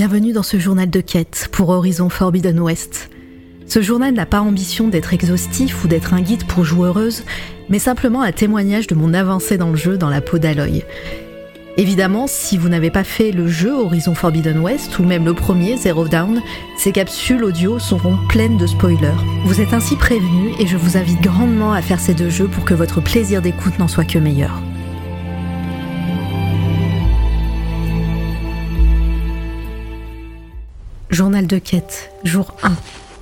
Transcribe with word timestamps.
Bienvenue 0.00 0.32
dans 0.32 0.42
ce 0.42 0.58
journal 0.58 0.88
de 0.88 1.02
quête 1.02 1.50
pour 1.52 1.68
Horizon 1.68 2.08
Forbidden 2.08 2.58
West. 2.58 3.10
Ce 3.66 3.82
journal 3.82 4.14
n'a 4.14 4.24
pas 4.24 4.40
ambition 4.40 4.88
d'être 4.88 5.12
exhaustif 5.12 5.84
ou 5.84 5.88
d'être 5.88 6.14
un 6.14 6.22
guide 6.22 6.46
pour 6.46 6.64
joueuses, 6.64 7.22
mais 7.68 7.78
simplement 7.78 8.22
un 8.22 8.32
témoignage 8.32 8.86
de 8.86 8.94
mon 8.94 9.12
avancée 9.12 9.58
dans 9.58 9.68
le 9.68 9.76
jeu 9.76 9.98
dans 9.98 10.08
la 10.08 10.22
peau 10.22 10.38
d'Aloy. 10.38 10.84
Évidemment, 11.76 12.28
si 12.28 12.56
vous 12.56 12.70
n'avez 12.70 12.90
pas 12.90 13.04
fait 13.04 13.30
le 13.30 13.46
jeu 13.46 13.74
Horizon 13.74 14.14
Forbidden 14.14 14.60
West 14.60 14.98
ou 14.98 15.02
même 15.04 15.26
le 15.26 15.34
premier 15.34 15.76
Zero 15.76 16.08
Down, 16.08 16.40
ces 16.78 16.92
capsules 16.92 17.44
audio 17.44 17.78
seront 17.78 18.16
pleines 18.30 18.56
de 18.56 18.66
spoilers. 18.66 19.20
Vous 19.44 19.60
êtes 19.60 19.74
ainsi 19.74 19.96
prévenus 19.96 20.54
et 20.58 20.66
je 20.66 20.78
vous 20.78 20.96
invite 20.96 21.20
grandement 21.20 21.74
à 21.74 21.82
faire 21.82 22.00
ces 22.00 22.14
deux 22.14 22.30
jeux 22.30 22.48
pour 22.48 22.64
que 22.64 22.72
votre 22.72 23.02
plaisir 23.02 23.42
d'écoute 23.42 23.78
n'en 23.78 23.86
soit 23.86 24.06
que 24.06 24.18
meilleur. 24.18 24.62
Journal 31.10 31.48
de 31.48 31.58
quête, 31.58 32.12
jour 32.22 32.54
1, 32.62 32.72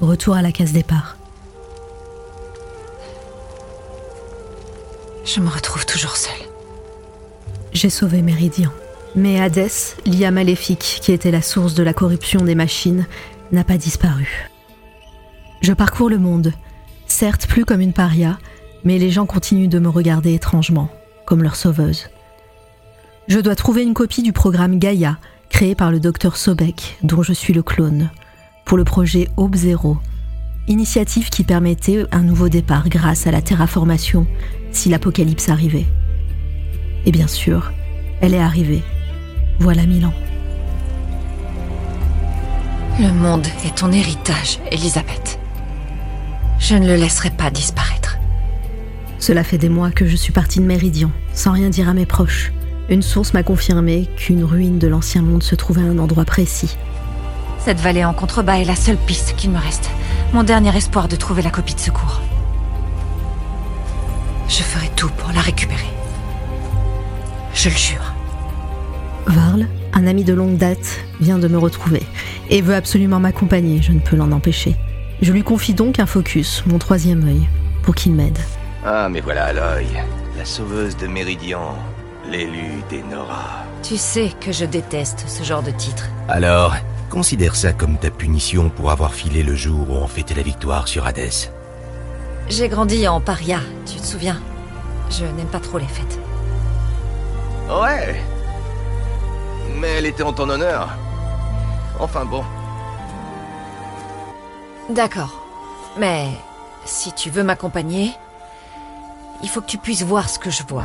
retour 0.02 0.34
à 0.34 0.42
la 0.42 0.52
case 0.52 0.72
départ. 0.72 1.16
Je 5.24 5.40
me 5.40 5.48
retrouve 5.48 5.86
toujours 5.86 6.16
seule. 6.16 6.46
J'ai 7.72 7.88
sauvé 7.88 8.20
Méridian. 8.20 8.70
Mais 9.16 9.40
Hadès, 9.40 9.96
l'IA 10.04 10.30
maléfique 10.30 10.98
qui 11.00 11.12
était 11.12 11.30
la 11.30 11.40
source 11.40 11.72
de 11.72 11.82
la 11.82 11.94
corruption 11.94 12.42
des 12.42 12.54
machines, 12.54 13.06
n'a 13.52 13.64
pas 13.64 13.78
disparu. 13.78 14.50
Je 15.62 15.72
parcours 15.72 16.10
le 16.10 16.18
monde, 16.18 16.52
certes 17.06 17.46
plus 17.46 17.64
comme 17.64 17.80
une 17.80 17.94
paria, 17.94 18.38
mais 18.84 18.98
les 18.98 19.10
gens 19.10 19.24
continuent 19.24 19.70
de 19.70 19.78
me 19.78 19.88
regarder 19.88 20.34
étrangement, 20.34 20.90
comme 21.24 21.42
leur 21.42 21.56
sauveuse. 21.56 22.10
Je 23.28 23.40
dois 23.40 23.56
trouver 23.56 23.82
une 23.82 23.94
copie 23.94 24.22
du 24.22 24.34
programme 24.34 24.78
Gaïa, 24.78 25.16
créé 25.58 25.74
par 25.74 25.90
le 25.90 25.98
docteur 25.98 26.36
Sobek, 26.36 26.98
dont 27.02 27.24
je 27.24 27.32
suis 27.32 27.52
le 27.52 27.64
clone, 27.64 28.10
pour 28.64 28.78
le 28.78 28.84
projet 28.84 29.26
Aube 29.36 29.56
Zéro, 29.56 29.96
initiative 30.68 31.30
qui 31.30 31.42
permettait 31.42 32.04
un 32.12 32.22
nouveau 32.22 32.48
départ 32.48 32.88
grâce 32.88 33.26
à 33.26 33.32
la 33.32 33.42
terraformation 33.42 34.28
si 34.70 34.88
l'apocalypse 34.88 35.48
arrivait. 35.48 35.88
Et 37.06 37.10
bien 37.10 37.26
sûr, 37.26 37.72
elle 38.20 38.34
est 38.34 38.40
arrivée. 38.40 38.84
Voilà 39.58 39.84
mille 39.84 40.06
ans. 40.06 40.14
Le 43.00 43.12
monde 43.12 43.48
est 43.64 43.78
ton 43.78 43.90
héritage, 43.90 44.60
Elisabeth. 44.70 45.40
Je 46.60 46.76
ne 46.76 46.86
le 46.86 46.94
laisserai 46.94 47.30
pas 47.30 47.50
disparaître. 47.50 48.16
Cela 49.18 49.42
fait 49.42 49.58
des 49.58 49.68
mois 49.68 49.90
que 49.90 50.06
je 50.06 50.14
suis 50.14 50.32
partie 50.32 50.60
de 50.60 50.66
Méridian, 50.66 51.10
sans 51.34 51.50
rien 51.50 51.68
dire 51.68 51.88
à 51.88 51.94
mes 51.94 52.06
proches. 52.06 52.52
Une 52.90 53.02
source 53.02 53.34
m'a 53.34 53.42
confirmé 53.42 54.08
qu'une 54.16 54.44
ruine 54.44 54.78
de 54.78 54.88
l'ancien 54.88 55.20
monde 55.20 55.42
se 55.42 55.54
trouvait 55.54 55.82
à 55.82 55.84
un 55.84 55.98
endroit 55.98 56.24
précis. 56.24 56.76
Cette 57.58 57.80
vallée 57.80 58.04
en 58.04 58.14
contrebas 58.14 58.60
est 58.60 58.64
la 58.64 58.76
seule 58.76 58.96
piste 58.96 59.34
qu'il 59.36 59.50
me 59.50 59.58
reste. 59.58 59.90
Mon 60.32 60.42
dernier 60.42 60.74
espoir 60.74 61.06
de 61.06 61.16
trouver 61.16 61.42
la 61.42 61.50
copie 61.50 61.74
de 61.74 61.80
secours. 61.80 62.22
Je 64.48 64.62
ferai 64.62 64.88
tout 64.96 65.10
pour 65.18 65.30
la 65.32 65.40
récupérer. 65.40 65.90
Je 67.52 67.68
le 67.68 67.76
jure. 67.76 68.14
Varl, 69.26 69.66
un 69.92 70.06
ami 70.06 70.24
de 70.24 70.32
longue 70.32 70.56
date, 70.56 71.00
vient 71.20 71.38
de 71.38 71.48
me 71.48 71.58
retrouver 71.58 72.02
et 72.48 72.62
veut 72.62 72.74
absolument 72.74 73.20
m'accompagner, 73.20 73.82
je 73.82 73.92
ne 73.92 74.00
peux 74.00 74.16
l'en 74.16 74.32
empêcher. 74.32 74.76
Je 75.20 75.32
lui 75.32 75.42
confie 75.42 75.74
donc 75.74 75.98
un 75.98 76.06
focus, 76.06 76.62
mon 76.66 76.78
troisième 76.78 77.28
œil, 77.28 77.48
pour 77.82 77.94
qu'il 77.94 78.14
m'aide. 78.14 78.38
Ah, 78.86 79.08
mais 79.10 79.20
voilà 79.20 79.46
Aloy, 79.46 79.86
la 80.38 80.44
sauveuse 80.46 80.96
de 80.96 81.06
Méridian, 81.06 81.74
l'élu 82.30 82.82
des 82.90 83.02
Nora. 83.02 83.64
Tu 83.82 83.96
sais 83.96 84.32
que 84.40 84.52
je 84.52 84.64
déteste 84.64 85.24
ce 85.28 85.42
genre 85.42 85.62
de 85.62 85.70
titre. 85.70 86.04
Alors, 86.28 86.74
considère 87.10 87.56
ça 87.56 87.72
comme 87.72 87.96
ta 87.96 88.10
punition 88.10 88.68
pour 88.68 88.90
avoir 88.90 89.14
filé 89.14 89.42
le 89.42 89.54
jour 89.54 89.88
où 89.90 89.94
on 89.94 90.06
fêtait 90.06 90.34
la 90.34 90.42
victoire 90.42 90.88
sur 90.88 91.06
Hadès. 91.06 91.50
J'ai 92.48 92.68
grandi 92.68 93.06
en 93.08 93.20
paria, 93.20 93.60
tu 93.86 93.98
te 93.98 94.06
souviens? 94.06 94.40
Je 95.10 95.24
n'aime 95.24 95.48
pas 95.48 95.60
trop 95.60 95.78
les 95.78 95.86
fêtes. 95.86 96.18
Ouais. 97.68 98.22
Mais 99.76 99.88
elle 99.98 100.06
était 100.06 100.22
en 100.22 100.32
ton 100.32 100.48
honneur. 100.48 100.88
Enfin 101.98 102.24
bon. 102.24 102.44
D'accord. 104.90 105.42
Mais 105.98 106.28
si 106.84 107.12
tu 107.12 107.30
veux 107.30 107.42
m'accompagner, 107.42 108.12
il 109.42 109.48
faut 109.48 109.60
que 109.60 109.66
tu 109.66 109.78
puisses 109.78 110.02
voir 110.02 110.28
ce 110.28 110.38
que 110.38 110.50
je 110.50 110.62
vois. 110.68 110.84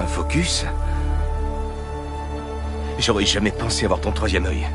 Un 0.00 0.06
focus 0.06 0.64
J'aurais 2.98 3.26
jamais 3.26 3.50
pensé 3.50 3.84
avoir 3.84 4.00
ton 4.00 4.12
troisième 4.12 4.46
œil. 4.46 4.66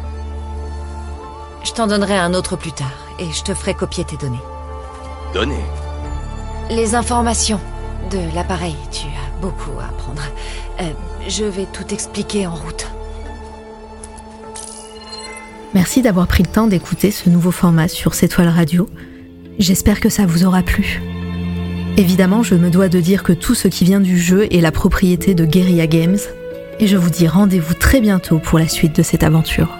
Je 1.63 1.71
t'en 1.71 1.87
donnerai 1.87 2.17
un 2.17 2.33
autre 2.33 2.55
plus 2.55 2.71
tard, 2.71 2.91
et 3.19 3.31
je 3.31 3.43
te 3.43 3.53
ferai 3.53 3.73
copier 3.73 4.03
tes 4.03 4.17
données. 4.17 4.41
Données 5.33 5.63
Les 6.69 6.95
informations 6.95 7.59
de 8.11 8.19
l'appareil, 8.35 8.75
tu 8.91 9.07
as 9.07 9.41
beaucoup 9.41 9.79
à 9.79 9.85
apprendre. 9.85 10.23
Euh, 10.81 10.91
je 11.27 11.45
vais 11.45 11.65
tout 11.65 11.93
expliquer 11.93 12.47
en 12.47 12.55
route. 12.55 12.87
Merci 15.73 16.01
d'avoir 16.01 16.27
pris 16.27 16.43
le 16.43 16.49
temps 16.49 16.67
d'écouter 16.67 17.11
ce 17.11 17.29
nouveau 17.29 17.51
format 17.51 17.87
sur 17.87 18.13
Toile 18.13 18.49
Radio. 18.49 18.87
J'espère 19.57 19.99
que 19.99 20.09
ça 20.09 20.25
vous 20.25 20.45
aura 20.45 20.61
plu. 20.61 21.01
Évidemment, 21.95 22.41
je 22.41 22.55
me 22.55 22.71
dois 22.71 22.89
de 22.89 22.99
dire 22.99 23.21
que 23.21 23.33
tout 23.33 23.53
ce 23.53 23.67
qui 23.67 23.85
vient 23.85 23.99
du 23.99 24.17
jeu 24.17 24.47
est 24.51 24.61
la 24.61 24.71
propriété 24.71 25.35
de 25.35 25.45
Guerrilla 25.45 25.85
Games, 25.85 26.17
et 26.79 26.87
je 26.87 26.97
vous 26.97 27.11
dis 27.11 27.27
rendez-vous 27.27 27.75
très 27.75 28.01
bientôt 28.01 28.39
pour 28.39 28.57
la 28.57 28.67
suite 28.67 28.95
de 28.95 29.03
cette 29.03 29.21
aventure. 29.21 29.77